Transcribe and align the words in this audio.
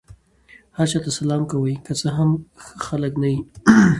هر 0.77 0.87
چا 0.91 0.99
ته 1.05 1.11
سلام 1.17 1.41
کوئ! 1.51 1.73
که 1.85 1.93
څه 1.99 2.07
هم 2.17 2.29
ښه 2.63 2.75
خلک 2.87 3.13
نه 3.21 3.27
يي. 3.33 3.39